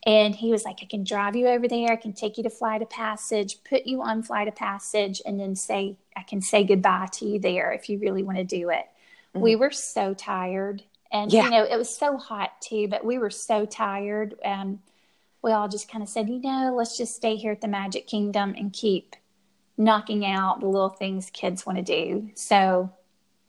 [0.03, 1.91] And he was like, I can drive you over there.
[1.91, 5.39] I can take you to Flight of Passage, put you on Flight of Passage, and
[5.39, 8.69] then say, I can say goodbye to you there if you really want to do
[8.69, 8.85] it.
[9.35, 9.41] Mm-hmm.
[9.41, 10.83] We were so tired.
[11.11, 11.45] And, yeah.
[11.45, 14.35] you know, it was so hot too, but we were so tired.
[14.43, 14.79] Um,
[15.43, 18.07] we all just kind of said, you know, let's just stay here at the Magic
[18.07, 19.15] Kingdom and keep
[19.77, 22.31] knocking out the little things kids want to do.
[22.35, 22.91] So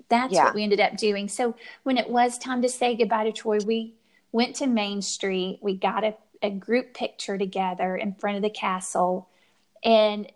[0.09, 0.45] that's yeah.
[0.45, 1.29] what we ended up doing.
[1.29, 3.95] So when it was time to say goodbye to Troy, we
[4.33, 5.59] went to Main Street.
[5.62, 9.29] We got a, a group picture together in front of the castle.
[9.85, 10.31] And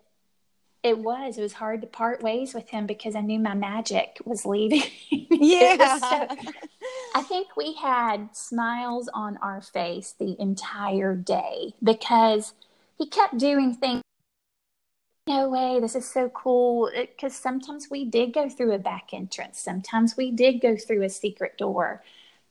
[0.83, 1.37] it was.
[1.37, 4.83] It was hard to part ways with him because I knew my magic was leaving.
[5.39, 5.99] Yeah.
[5.99, 6.27] so,
[7.13, 12.53] I think we had smiles on our face the entire day because
[12.97, 14.01] he kept doing things
[15.27, 16.89] no way, this is so cool.
[16.95, 21.09] Because sometimes we did go through a back entrance, sometimes we did go through a
[21.09, 22.03] secret door.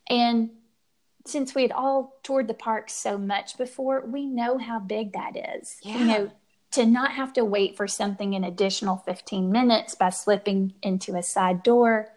[0.08, 0.50] And
[1.24, 5.36] since we had all toured the park so much before, we know how big that
[5.60, 5.78] is.
[5.82, 5.98] Yeah.
[5.98, 6.30] You know,
[6.72, 11.22] to not have to wait for something an additional 15 minutes by slipping into a
[11.22, 12.10] side door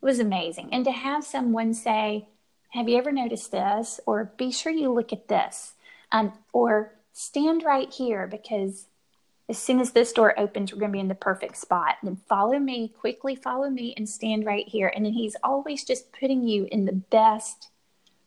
[0.00, 0.68] was amazing.
[0.72, 2.28] And to have someone say,
[2.70, 4.00] Have you ever noticed this?
[4.06, 5.74] Or be sure you look at this.
[6.10, 8.86] Um, or stand right here because
[9.52, 11.96] as soon as this door opens, we're going to be in the perfect spot.
[12.00, 14.90] And then follow me, quickly follow me, and stand right here.
[14.96, 17.68] And then he's always just putting you in the best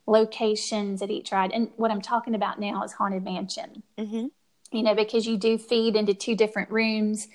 [0.05, 1.51] locations at each ride.
[1.51, 3.81] And what I'm talking about now is Haunted Mansion.
[3.97, 4.27] Mm-hmm.
[4.71, 7.27] You know, because you do feed into two different rooms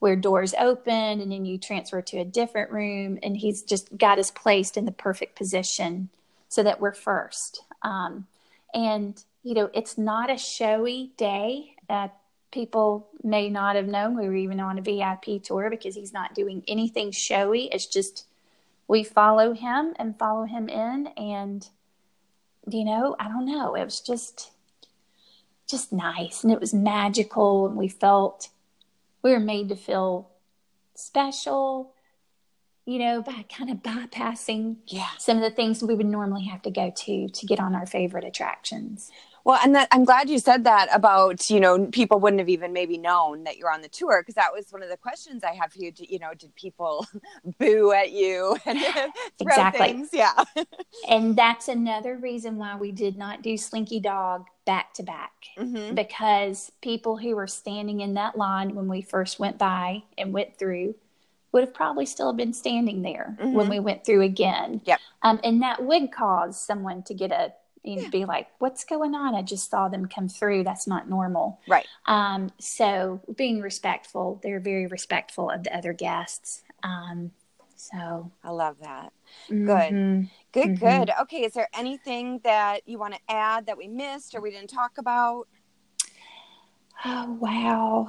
[0.00, 3.18] where doors open and then you transfer to a different room.
[3.22, 6.10] And he's just got us placed in the perfect position
[6.50, 7.62] so that we're first.
[7.80, 8.26] Um,
[8.74, 11.76] and, you know, it's not a showy day.
[11.88, 12.08] Uh,
[12.50, 16.34] people may not have known we were even on a VIP tour because he's not
[16.34, 17.68] doing anything showy.
[17.72, 18.26] It's just
[18.88, 21.68] we follow him and follow him in and
[22.68, 24.50] you know, I don't know, it was just
[25.68, 28.48] just nice and it was magical and we felt
[29.22, 30.28] we were made to feel
[30.96, 31.94] special
[32.84, 35.06] you know by kind of bypassing yeah.
[35.18, 37.86] some of the things we would normally have to go to to get on our
[37.86, 39.12] favorite attractions
[39.50, 42.72] well, and that I'm glad you said that about, you know, people wouldn't have even
[42.72, 45.54] maybe known that you're on the tour because that was one of the questions I
[45.54, 45.90] have for you.
[45.96, 47.04] you know, did people
[47.58, 48.78] boo at you and
[49.40, 49.86] exactly.
[49.88, 50.10] things?
[50.12, 50.44] Yeah.
[51.08, 55.96] and that's another reason why we did not do Slinky Dog back to back mm-hmm.
[55.96, 60.60] because people who were standing in that line when we first went by and went
[60.60, 60.94] through
[61.50, 63.52] would have probably still been standing there mm-hmm.
[63.52, 64.80] when we went through again.
[64.84, 65.00] Yep.
[65.22, 67.52] Um, and that would cause someone to get a
[67.84, 68.08] and yeah.
[68.08, 69.34] be like, what's going on?
[69.34, 70.64] I just saw them come through.
[70.64, 71.60] That's not normal.
[71.66, 71.86] Right.
[72.06, 76.62] Um, so being respectful, they're very respectful of the other guests.
[76.82, 77.30] Um,
[77.76, 79.12] so I love that.
[79.50, 79.66] Mm-hmm.
[79.66, 80.28] Good.
[80.52, 81.04] Good, mm-hmm.
[81.04, 81.10] good.
[81.22, 81.44] Okay.
[81.44, 84.98] Is there anything that you want to add that we missed or we didn't talk
[84.98, 85.48] about?
[87.02, 88.08] Oh, wow.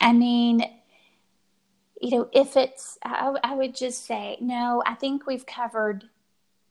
[0.00, 0.62] I mean,
[2.00, 6.04] you know, if it's, I, I would just say, no, I think we've covered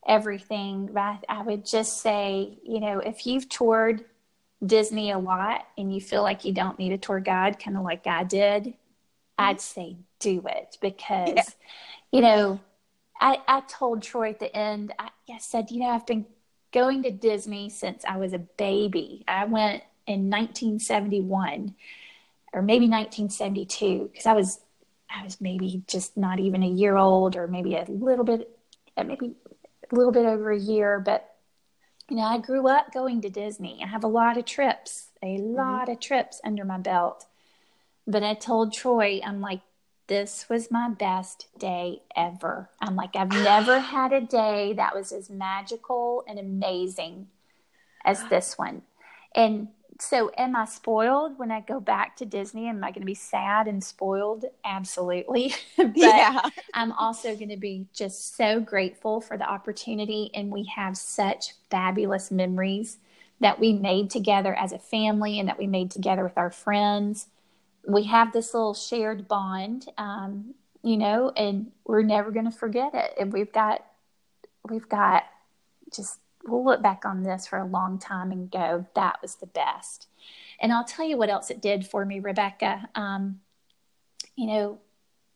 [0.07, 0.89] everything.
[0.91, 4.05] But I would just say, you know, if you've toured
[4.65, 7.83] Disney a lot and you feel like you don't need a tour guide, kind of
[7.83, 8.71] like I did, mm-hmm.
[9.37, 11.43] I'd say do it because, yeah.
[12.11, 12.59] you know,
[13.19, 16.25] I, I told Troy at the end, I, I said, you know, I've been
[16.71, 19.23] going to Disney since I was a baby.
[19.27, 21.75] I went in 1971
[22.53, 24.59] or maybe 1972 because I was
[25.09, 28.49] I was maybe just not even a year old or maybe a little bit
[28.97, 29.33] uh, maybe
[29.93, 31.35] a little bit over a year but
[32.09, 33.79] you know I grew up going to Disney.
[33.83, 35.55] I have a lot of trips, a mm-hmm.
[35.55, 37.25] lot of trips under my belt.
[38.05, 39.61] But I told Troy I'm like
[40.07, 42.69] this was my best day ever.
[42.81, 47.27] I'm like, I've never had a day that was as magical and amazing
[48.03, 48.81] as this one.
[49.35, 49.69] And
[49.99, 52.67] so, am I spoiled when I go back to Disney?
[52.67, 54.45] Am I going to be sad and spoiled?
[54.65, 55.53] Absolutely.
[55.77, 56.41] but yeah.
[56.73, 60.31] I'm also going to be just so grateful for the opportunity.
[60.33, 62.97] And we have such fabulous memories
[63.39, 67.27] that we made together as a family and that we made together with our friends
[67.85, 72.93] we have this little shared bond, um, you know, and we're never going to forget
[72.93, 73.13] it.
[73.19, 73.85] And we've got,
[74.69, 75.23] we've got
[75.93, 79.45] just, we'll look back on this for a long time and go, that was the
[79.47, 80.07] best.
[80.59, 82.89] And I'll tell you what else it did for me, Rebecca.
[82.95, 83.39] Um,
[84.35, 84.79] you know,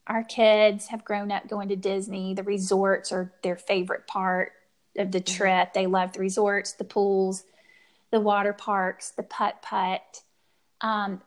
[0.05, 2.34] our kids have grown up going to Disney.
[2.34, 4.53] The resorts are their favorite part
[4.97, 5.36] of the mm-hmm.
[5.36, 5.74] trip.
[5.74, 7.43] They love the resorts, the pools,
[8.12, 10.22] the water parks, the putt putt.
[10.82, 11.22] Um,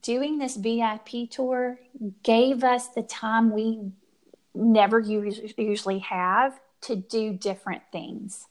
[0.00, 1.78] doing this VIP tour
[2.22, 3.92] gave us the time we
[4.54, 8.46] never usually have to do different things.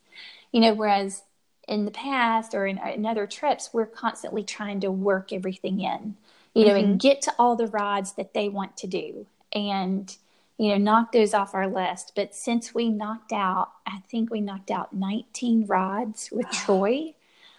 [0.51, 1.23] You know, whereas
[1.67, 6.15] in the past or in, in other trips, we're constantly trying to work everything in,
[6.53, 6.91] you know, mm-hmm.
[6.91, 10.17] and get to all the rides that they want to do and,
[10.57, 12.13] you know, knock those off our list.
[12.15, 17.13] But since we knocked out, I think we knocked out 19 rides with Troy.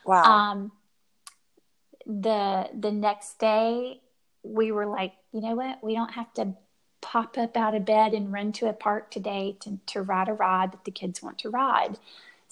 [0.04, 0.22] Wow.
[0.22, 0.72] Um,
[2.04, 4.00] the the next day
[4.42, 5.82] we were like, you know what?
[5.82, 6.54] We don't have to
[7.00, 10.32] pop up out of bed and run to a park today to, to ride a
[10.32, 11.98] ride that the kids want to ride.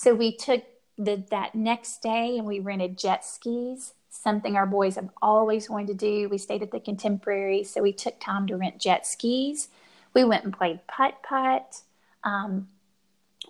[0.00, 0.64] So we took
[0.96, 5.88] the that next day and we rented jet skis, something our boys have always wanted
[5.88, 6.26] to do.
[6.30, 9.68] We stayed at the Contemporary, so we took time to rent jet skis.
[10.14, 11.82] We went and played putt putt.
[12.24, 12.68] Um,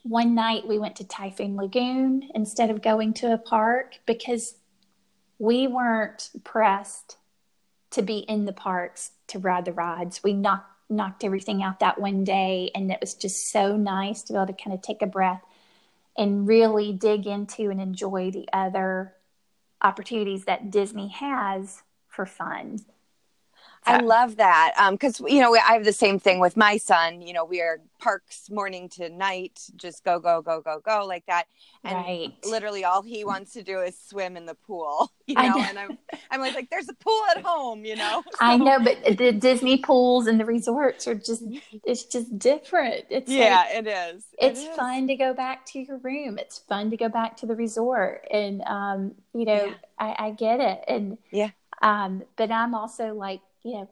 [0.03, 4.57] one night we went to Typhoon Lagoon instead of going to a park because
[5.39, 7.17] we weren't pressed
[7.93, 10.21] to be in the parks to ride the rides.
[10.25, 14.33] We knocked knocked everything out that one day and it was just so nice to
[14.33, 15.45] be able to kind of take a breath
[16.17, 19.15] and really dig into and enjoy the other
[19.83, 22.81] opportunities that Disney has for fun.
[23.87, 27.23] I love that because um, you know I have the same thing with my son.
[27.23, 31.25] You know, we are parks morning to night, just go go go go go like
[31.27, 31.47] that,
[31.85, 32.33] and right.
[32.45, 35.13] literally all he wants to do is swim in the pool.
[35.31, 35.65] You know, know.
[35.69, 35.99] and I'm
[36.33, 37.85] I'm like, there's a pool at home.
[37.85, 38.39] You know, so.
[38.41, 41.45] I know, but the Disney pools and the resorts are just
[41.85, 43.05] it's just different.
[43.11, 44.25] It's yeah, like, it is.
[44.41, 46.37] It it's fun to go back to your room.
[46.37, 49.75] It's fun to go back to the resort, and um, you know, yeah.
[50.01, 51.51] I, I get it, and yeah.
[51.81, 53.89] Um, but I'm also like you know,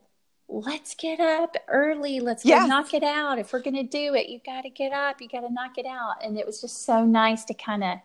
[0.49, 2.21] let's get up early.
[2.21, 2.69] Let's yes.
[2.69, 3.39] knock it out.
[3.39, 5.21] If we're going to do it, you got to get up.
[5.21, 6.25] You got to knock it out.
[6.25, 7.99] And it was just so nice to kind of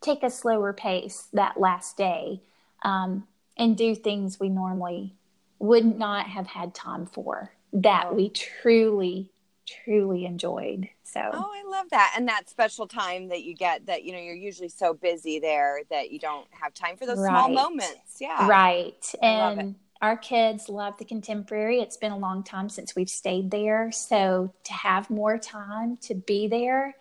[0.00, 2.40] take a slower pace that last day
[2.82, 5.14] um, and do things we normally
[5.58, 9.30] would not have had time for that we truly,
[9.66, 10.88] truly enjoyed.
[11.04, 12.14] So, oh, I love that.
[12.16, 15.80] And that special time that you get that, you know, you're usually so busy there
[15.90, 17.28] that you don't have time for those right.
[17.28, 18.16] small moments.
[18.20, 18.46] Yeah.
[18.48, 19.04] Right.
[19.22, 21.80] I and, our kids love the contemporary.
[21.80, 23.92] It's been a long time since we've stayed there.
[23.92, 26.96] So to have more time to be there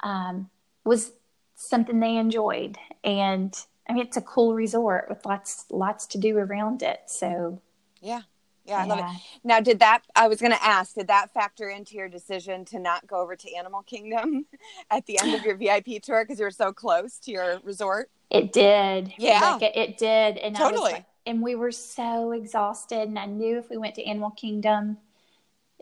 [0.00, 0.50] um,
[0.84, 1.12] was
[1.54, 2.76] something they enjoyed.
[3.04, 3.54] And
[3.88, 7.00] I mean, it's a cool resort with lots, lots to do around it.
[7.06, 7.60] So
[8.00, 8.22] yeah.
[8.64, 9.20] Yeah, I love it.
[9.42, 10.02] Now, did that?
[10.14, 10.94] I was going to ask.
[10.94, 14.46] Did that factor into your decision to not go over to Animal Kingdom
[14.90, 18.08] at the end of your VIP tour because you were so close to your resort?
[18.30, 19.14] It did.
[19.18, 20.38] Yeah, Rebecca, it did.
[20.38, 20.92] And totally.
[20.92, 24.96] Like, and we were so exhausted and i knew if we went to animal kingdom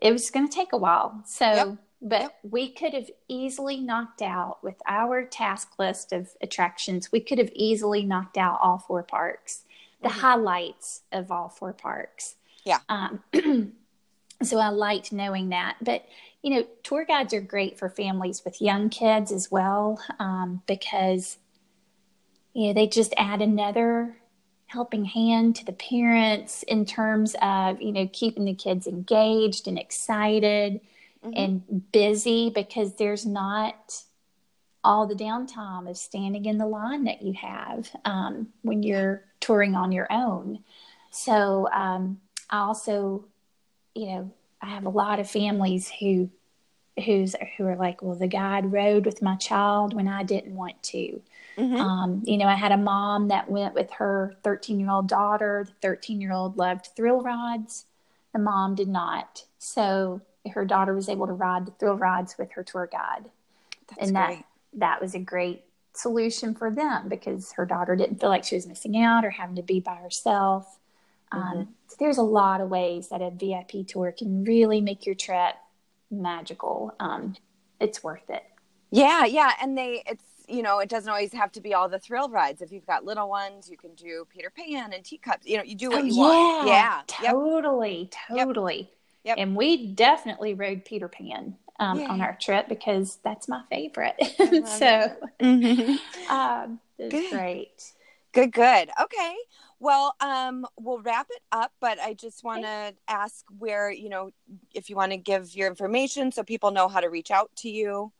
[0.00, 1.68] it was going to take a while so yep.
[2.00, 2.38] but yep.
[2.42, 7.50] we could have easily knocked out with our task list of attractions we could have
[7.54, 9.62] easily knocked out all four parks
[10.02, 10.20] the mm-hmm.
[10.20, 13.22] highlights of all four parks yeah um,
[14.42, 16.04] so i liked knowing that but
[16.42, 21.38] you know tour guides are great for families with young kids as well um, because
[22.54, 24.16] you know they just add another
[24.70, 29.78] helping hand to the parents in terms of you know keeping the kids engaged and
[29.78, 30.80] excited
[31.24, 31.32] mm-hmm.
[31.34, 34.02] and busy because there's not
[34.82, 39.74] all the downtime of standing in the line that you have um, when you're touring
[39.74, 40.58] on your own
[41.10, 43.24] so um, i also
[43.94, 44.30] you know,
[44.62, 46.30] I have a lot of families who
[47.04, 50.82] who's who are like, well, the guide rode with my child when I didn't want
[50.84, 51.20] to.
[51.56, 51.76] Mm-hmm.
[51.76, 55.66] Um, you know, I had a mom that went with her 13 year old daughter.
[55.66, 57.86] The 13 year old loved thrill rides.
[58.32, 59.44] The mom did not.
[59.58, 60.20] So
[60.52, 63.30] her daughter was able to ride the thrill rides with her tour guide.
[63.88, 64.36] That's and great.
[64.38, 68.54] that that was a great solution for them because her daughter didn't feel like she
[68.54, 70.78] was missing out or having to be by herself.
[71.32, 71.58] Um, mm-hmm.
[71.58, 75.14] Um, so there's a lot of ways that a VIP tour can really make your
[75.14, 75.54] trip
[76.10, 76.94] magical.
[77.00, 77.34] Um,
[77.80, 78.44] it's worth it.
[78.90, 81.98] Yeah, yeah, and they it's you know it doesn't always have to be all the
[81.98, 82.62] thrill rides.
[82.62, 85.46] If you've got little ones, you can do Peter Pan and teacups.
[85.46, 86.68] You know, you do what oh, you yeah, want.
[86.68, 88.46] Yeah, totally, yep.
[88.46, 88.90] totally.
[89.24, 89.36] Yep.
[89.38, 94.16] And we definitely rode Peter Pan um, on our trip because that's my favorite.
[94.38, 96.30] so mm-hmm.
[96.32, 97.30] um, good.
[97.30, 97.92] great.
[98.32, 98.90] Good, good.
[99.00, 99.34] Okay.
[99.80, 102.96] Well, um, we'll wrap it up, but I just want to okay.
[103.08, 104.30] ask where, you know,
[104.74, 107.70] if you want to give your information so people know how to reach out to
[107.70, 108.12] you.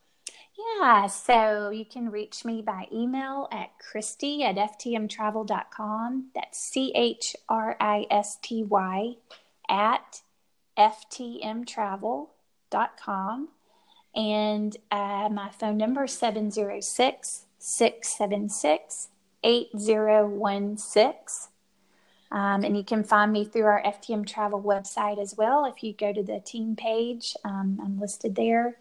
[0.61, 6.31] Yeah, so you can reach me by email at Christy at ftmtravel.com.
[6.35, 9.15] That's C H R I S T Y
[9.69, 10.23] at
[10.77, 13.49] ftmtravel.com.
[14.15, 19.09] And uh, my phone number is 706 676
[19.43, 21.15] 8016.
[22.33, 25.65] Um, and you can find me through our FTM Travel website as well.
[25.65, 28.77] If you go to the team page, um, I'm listed there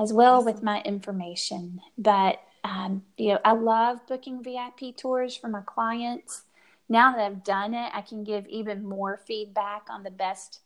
[0.00, 1.80] as well with my information.
[1.98, 6.42] But um, you know, I love booking VIP tours for my clients.
[6.88, 10.60] Now that I've done it, I can give even more feedback on the best,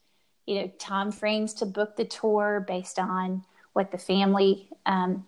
[0.46, 5.26] you know, time frames to book the tour based on what the family, um,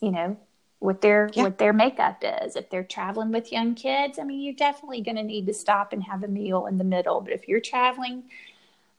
[0.00, 0.36] you know,
[0.78, 1.44] what their yeah.
[1.44, 2.56] what their makeup is.
[2.56, 5.92] If they're traveling with young kids, I mean, you're definitely going to need to stop
[5.92, 7.20] and have a meal in the middle.
[7.20, 8.24] But if you're traveling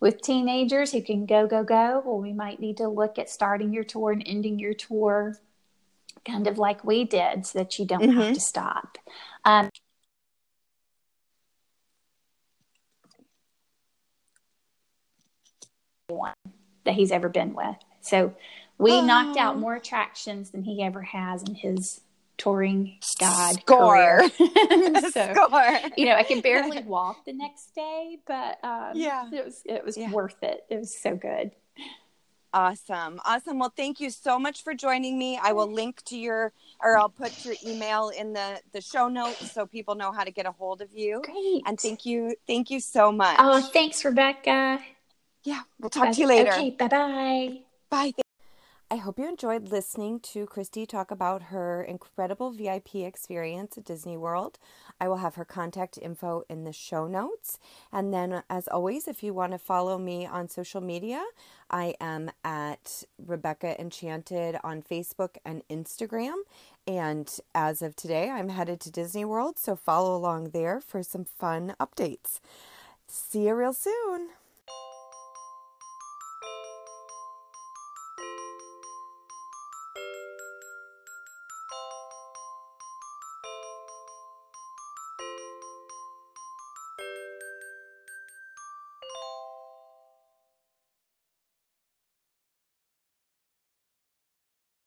[0.05, 3.73] with teenagers who can go go go, well, we might need to look at starting
[3.73, 5.35] your tour and ending your tour
[6.23, 8.19] kind of like we did, so that you don't mm-hmm.
[8.19, 8.99] have to stop.
[9.45, 9.71] Um,
[16.07, 16.33] one
[16.83, 17.75] that he's ever been with.
[18.01, 18.35] So
[18.77, 19.03] we oh.
[19.03, 19.59] knocked out oh.
[19.59, 22.01] more attractions than he ever has in his
[22.37, 24.27] touring guide Score.
[24.37, 25.79] so, Score.
[25.97, 29.83] You know, I can barely walk the next day, but um, yeah, it was it
[29.83, 30.11] was yeah.
[30.11, 30.65] worth it.
[30.69, 31.51] It was so good.
[32.53, 33.19] Awesome.
[33.25, 33.59] Awesome.
[33.59, 35.37] Well, thank you so much for joining me.
[35.43, 39.51] I will link to your or I'll put your email in the the show notes
[39.51, 41.21] so people know how to get a hold of you.
[41.25, 41.63] Great.
[41.65, 42.33] And thank you.
[42.47, 43.35] Thank you so much.
[43.39, 44.79] Oh, thanks, Rebecca.
[45.43, 45.61] Yeah.
[45.79, 46.53] We'll talk to you later.
[46.53, 46.71] Okay.
[46.71, 47.59] Bye-bye.
[47.89, 48.11] Bye.
[48.95, 54.15] I hope you enjoyed listening to Christy talk about her incredible VIP experience at Disney
[54.15, 54.57] World.
[55.01, 57.59] I will have her contact info in the show notes.
[57.91, 61.21] And then, as always, if you want to follow me on social media,
[61.69, 66.35] I am at Rebecca Enchanted on Facebook and Instagram.
[66.87, 71.25] And as of today, I'm headed to Disney World, so follow along there for some
[71.25, 72.39] fun updates.
[73.07, 74.29] See you real soon.